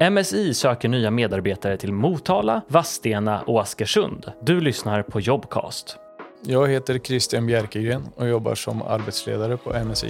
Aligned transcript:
MSI 0.00 0.54
söker 0.54 0.88
nya 0.88 1.10
medarbetare 1.10 1.76
till 1.76 1.92
Motala, 1.92 2.62
Vadstena 2.68 3.42
och 3.42 3.60
Askersund. 3.60 4.32
Du 4.42 4.60
lyssnar 4.60 5.02
på 5.02 5.20
Jobcast. 5.20 5.96
Jag 6.46 6.68
heter 6.68 6.98
Christian 6.98 7.46
Bjerkegren 7.46 8.02
och 8.16 8.28
jobbar 8.28 8.54
som 8.54 8.82
arbetsledare 8.82 9.56
på 9.56 9.84
MSI 9.84 10.08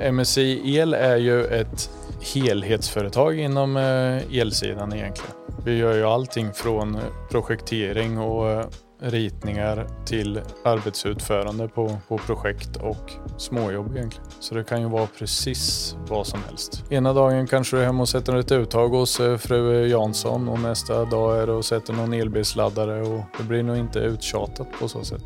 El. 0.00 0.12
MSI 0.12 0.76
El 0.76 0.94
är 0.94 1.16
ju 1.16 1.44
ett 1.44 1.90
helhetsföretag 2.34 3.38
inom 3.38 3.76
eh, 3.76 4.38
elsidan 4.40 4.92
egentligen. 4.92 5.32
Vi 5.64 5.76
gör 5.76 5.94
ju 5.94 6.04
allting 6.04 6.52
från 6.52 6.98
projektering 7.30 8.18
och 8.18 8.50
eh, 8.50 8.66
ritningar 9.02 9.86
till 10.06 10.40
arbetsutförande 10.64 11.68
på, 11.68 11.98
på 12.08 12.18
projekt 12.18 12.76
och 12.76 13.10
småjobb 13.36 13.96
egentligen. 13.96 14.26
Så 14.40 14.54
det 14.54 14.64
kan 14.64 14.80
ju 14.80 14.88
vara 14.88 15.06
precis 15.18 15.96
vad 16.08 16.26
som 16.26 16.40
helst. 16.48 16.84
Ena 16.90 17.12
dagen 17.12 17.46
kanske 17.46 17.76
du 17.76 17.80
är 17.80 17.86
hemma 17.86 18.02
och 18.02 18.08
sätter 18.08 18.36
ett 18.36 18.52
uttag 18.52 18.88
hos 18.88 19.20
eh, 19.20 19.36
fru 19.36 19.88
Jansson 19.88 20.48
och 20.48 20.60
nästa 20.60 21.04
dag 21.04 21.38
är 21.38 21.46
du 21.46 21.52
och 21.52 21.64
sätter 21.64 21.92
någon 21.92 22.12
elbilsladdare 22.12 23.02
och 23.02 23.20
det 23.38 23.44
blir 23.44 23.62
nog 23.62 23.76
inte 23.76 23.98
uttjatat 23.98 24.66
på 24.80 24.88
så 24.88 25.04
sätt. 25.04 25.24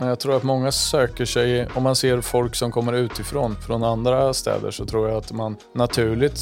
Men 0.00 0.08
jag 0.08 0.20
tror 0.20 0.36
att 0.36 0.42
många 0.42 0.72
söker 0.72 1.24
sig, 1.24 1.66
om 1.74 1.82
man 1.82 1.96
ser 1.96 2.20
folk 2.20 2.54
som 2.54 2.72
kommer 2.72 2.92
utifrån, 2.92 3.56
från 3.56 3.84
andra 3.84 4.34
städer, 4.34 4.70
så 4.70 4.86
tror 4.86 5.08
jag 5.08 5.18
att 5.18 5.32
man 5.32 5.56
naturligt 5.74 6.40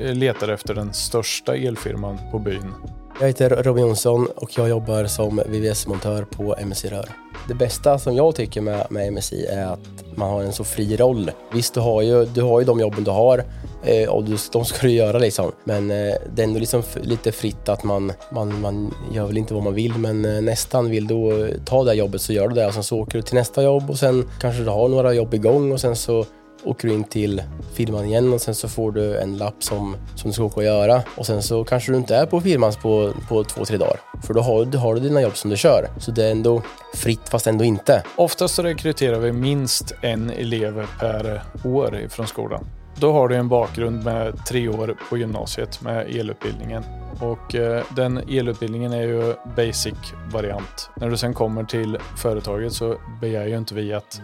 eh, 0.00 0.14
letar 0.14 0.48
efter 0.48 0.74
den 0.74 0.92
största 0.92 1.56
elfirman 1.56 2.18
på 2.30 2.38
byn. 2.38 2.74
Jag 3.20 3.26
heter 3.26 3.62
Robin 3.62 3.86
Jonsson 3.86 4.26
och 4.36 4.58
jag 4.58 4.68
jobbar 4.68 5.04
som 5.04 5.40
VVS-montör 5.46 6.24
på 6.24 6.56
MSI 6.66 6.88
Rör. 6.88 7.08
Det 7.48 7.54
bästa 7.54 7.98
som 7.98 8.16
jag 8.16 8.34
tycker 8.34 8.60
med, 8.60 8.86
med 8.90 9.12
MSI 9.12 9.46
är 9.46 9.66
att 9.66 9.78
man 10.14 10.30
har 10.30 10.42
en 10.42 10.52
så 10.52 10.64
fri 10.64 10.96
roll. 10.96 11.30
Visst, 11.52 11.74
du 11.74 11.80
har 11.80 12.02
ju, 12.02 12.24
du 12.24 12.42
har 12.42 12.60
ju 12.60 12.66
de 12.66 12.80
jobben 12.80 13.04
du 13.04 13.10
har 13.10 13.44
eh, 13.84 14.08
och 14.08 14.24
du, 14.24 14.36
de 14.52 14.64
ska 14.64 14.86
du 14.86 14.92
göra 14.92 15.18
liksom. 15.18 15.52
Men 15.64 15.90
eh, 15.90 16.14
det 16.34 16.42
är 16.42 16.46
ändå 16.46 16.60
liksom 16.60 16.82
lite 17.02 17.32
fritt 17.32 17.68
att 17.68 17.84
man, 17.84 18.12
man, 18.32 18.60
man 18.60 18.94
gör 19.12 19.26
väl 19.26 19.38
inte 19.38 19.54
vad 19.54 19.62
man 19.62 19.74
vill 19.74 19.94
men 19.98 20.24
eh, 20.24 20.42
nästan 20.42 20.90
vill 20.90 21.06
du 21.06 21.50
ta 21.64 21.84
det 21.84 21.90
här 21.90 21.96
jobbet 21.96 22.20
så 22.20 22.32
gör 22.32 22.48
du 22.48 22.54
det 22.54 22.66
och 22.66 22.74
sen 22.74 22.84
så 22.84 22.98
åker 22.98 23.18
du 23.18 23.22
till 23.22 23.34
nästa 23.34 23.62
jobb 23.62 23.90
och 23.90 23.98
sen 23.98 24.28
kanske 24.40 24.62
du 24.62 24.70
har 24.70 24.88
några 24.88 25.14
jobb 25.14 25.34
igång 25.34 25.72
och 25.72 25.80
sen 25.80 25.96
så 25.96 26.24
åker 26.64 26.88
du 26.88 26.94
in 26.94 27.04
till 27.04 27.42
firman 27.74 28.04
igen 28.04 28.32
och 28.32 28.40
sen 28.40 28.54
så 28.54 28.68
får 28.68 28.92
du 28.92 29.18
en 29.18 29.36
lapp 29.36 29.62
som, 29.62 29.96
som 30.14 30.30
du 30.30 30.34
ska 30.34 30.44
åka 30.44 30.56
och 30.56 30.64
göra. 30.64 31.02
Och 31.16 31.26
sen 31.26 31.42
så 31.42 31.64
kanske 31.64 31.92
du 31.92 31.98
inte 31.98 32.16
är 32.16 32.26
på 32.26 32.40
firman 32.40 32.72
på, 32.82 33.12
på 33.28 33.44
två, 33.44 33.64
tre 33.64 33.76
dagar. 33.76 34.00
För 34.26 34.34
då 34.34 34.40
har, 34.40 34.64
du 34.64 34.78
har 34.78 34.94
du 34.94 35.00
dina 35.00 35.22
jobb 35.22 35.36
som 35.36 35.50
du 35.50 35.56
kör. 35.56 35.88
Så 35.98 36.10
det 36.10 36.24
är 36.24 36.30
ändå 36.30 36.62
fritt 36.94 37.28
fast 37.28 37.46
ändå 37.46 37.64
inte. 37.64 38.02
Oftast 38.16 38.54
så 38.54 38.62
rekryterar 38.62 39.18
vi 39.18 39.32
minst 39.32 39.92
en 40.02 40.30
elev 40.30 40.86
per 41.00 41.42
år 41.64 42.08
från 42.08 42.26
skolan. 42.26 42.66
Då 43.00 43.12
har 43.12 43.28
du 43.28 43.36
en 43.36 43.48
bakgrund 43.48 44.04
med 44.04 44.46
tre 44.46 44.68
år 44.68 44.96
på 45.10 45.18
gymnasiet 45.18 45.80
med 45.80 46.16
elutbildningen. 46.16 46.82
Och 47.20 47.54
eh, 47.54 47.84
den 47.96 48.16
elutbildningen 48.16 48.92
är 48.92 49.02
ju 49.02 49.34
basic 49.56 49.94
variant. 50.32 50.90
När 50.96 51.10
du 51.10 51.16
sen 51.16 51.34
kommer 51.34 51.64
till 51.64 51.98
företaget 52.16 52.72
så 52.72 52.96
begär 53.20 53.46
ju 53.46 53.56
inte 53.56 53.74
vi 53.74 53.92
att 53.92 54.20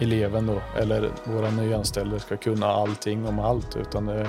eleven 0.00 0.46
då, 0.46 0.60
eller 0.80 1.10
våra 1.24 1.50
nyanställda 1.50 2.18
ska 2.18 2.36
kunna 2.36 2.66
allting 2.66 3.26
om 3.26 3.38
allt 3.38 3.76
utan 3.76 4.06
det, 4.06 4.26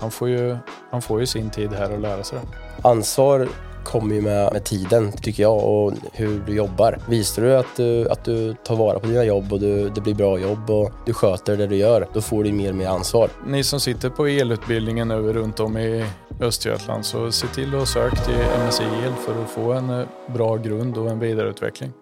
han, 0.00 0.10
får 0.10 0.28
ju, 0.28 0.56
han 0.90 1.02
får 1.02 1.20
ju 1.20 1.26
sin 1.26 1.50
tid 1.50 1.72
här 1.72 1.94
att 1.94 2.00
lära 2.00 2.24
sig 2.24 2.38
det. 2.38 2.88
Ansvar 2.88 3.48
kommer 3.84 4.14
ju 4.14 4.22
med, 4.22 4.52
med 4.52 4.64
tiden 4.64 5.12
tycker 5.12 5.42
jag 5.42 5.64
och 5.64 5.92
hur 6.12 6.40
du 6.46 6.54
jobbar. 6.54 6.98
Visar 7.08 7.42
du 7.42 7.56
att, 7.56 7.76
du 7.76 8.08
att 8.08 8.24
du 8.24 8.54
tar 8.54 8.76
vara 8.76 8.98
på 8.98 9.06
dina 9.06 9.24
jobb 9.24 9.52
och 9.52 9.60
du, 9.60 9.88
det 9.88 10.00
blir 10.00 10.14
bra 10.14 10.38
jobb 10.38 10.70
och 10.70 10.90
du 11.06 11.12
sköter 11.12 11.56
det 11.56 11.66
du 11.66 11.76
gör, 11.76 12.08
då 12.12 12.20
får 12.20 12.44
du 12.44 12.52
mer 12.52 12.70
och 12.70 12.76
mer 12.76 12.88
ansvar. 12.88 13.30
Ni 13.46 13.64
som 13.64 13.80
sitter 13.80 14.10
på 14.10 14.26
elutbildningen 14.26 15.10
över 15.10 15.32
runt 15.32 15.60
om 15.60 15.78
i 15.78 16.04
Östergötland 16.40 17.04
så 17.04 17.32
se 17.32 17.46
till 17.46 17.74
att 17.74 17.88
söka 17.88 18.16
till 18.16 18.34
MSI 18.66 18.84
El 18.84 19.12
för 19.12 19.42
att 19.42 19.50
få 19.50 19.72
en 19.72 19.90
eh, 19.90 20.06
bra 20.26 20.56
grund 20.56 20.98
och 20.98 21.10
en 21.10 21.18
vidareutveckling. 21.18 21.92